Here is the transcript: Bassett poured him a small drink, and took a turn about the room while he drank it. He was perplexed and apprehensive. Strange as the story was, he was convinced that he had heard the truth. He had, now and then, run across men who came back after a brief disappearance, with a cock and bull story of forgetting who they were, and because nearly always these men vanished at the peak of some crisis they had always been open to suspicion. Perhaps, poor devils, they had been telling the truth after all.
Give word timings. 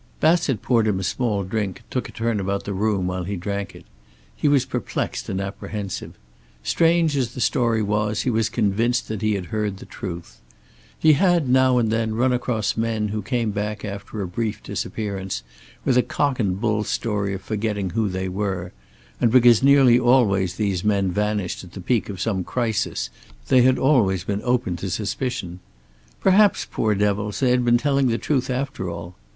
Bassett 0.19 0.63
poured 0.63 0.87
him 0.87 0.99
a 0.99 1.03
small 1.03 1.43
drink, 1.43 1.81
and 1.81 1.91
took 1.91 2.09
a 2.09 2.11
turn 2.11 2.39
about 2.39 2.63
the 2.65 2.73
room 2.73 3.05
while 3.05 3.23
he 3.23 3.35
drank 3.35 3.75
it. 3.75 3.85
He 4.35 4.47
was 4.47 4.65
perplexed 4.65 5.29
and 5.29 5.39
apprehensive. 5.39 6.17
Strange 6.63 7.15
as 7.15 7.35
the 7.35 7.39
story 7.39 7.83
was, 7.83 8.21
he 8.23 8.31
was 8.31 8.49
convinced 8.49 9.07
that 9.09 9.21
he 9.21 9.35
had 9.35 9.45
heard 9.53 9.77
the 9.77 9.85
truth. 9.85 10.41
He 10.97 11.13
had, 11.13 11.47
now 11.47 11.77
and 11.77 11.91
then, 11.91 12.15
run 12.15 12.33
across 12.33 12.75
men 12.75 13.09
who 13.09 13.21
came 13.21 13.51
back 13.51 13.85
after 13.85 14.23
a 14.23 14.27
brief 14.27 14.63
disappearance, 14.63 15.43
with 15.85 15.99
a 15.99 16.01
cock 16.01 16.39
and 16.39 16.59
bull 16.59 16.83
story 16.83 17.35
of 17.35 17.43
forgetting 17.43 17.91
who 17.91 18.09
they 18.09 18.27
were, 18.27 18.73
and 19.19 19.31
because 19.31 19.61
nearly 19.61 19.99
always 19.99 20.55
these 20.55 20.83
men 20.83 21.11
vanished 21.11 21.63
at 21.63 21.73
the 21.73 21.79
peak 21.79 22.09
of 22.09 22.19
some 22.19 22.43
crisis 22.43 23.11
they 23.49 23.61
had 23.61 23.77
always 23.77 24.23
been 24.23 24.41
open 24.43 24.75
to 24.77 24.89
suspicion. 24.89 25.59
Perhaps, 26.19 26.65
poor 26.71 26.95
devils, 26.95 27.39
they 27.39 27.51
had 27.51 27.63
been 27.63 27.77
telling 27.77 28.07
the 28.07 28.17
truth 28.17 28.49
after 28.49 28.89
all. 28.89 29.15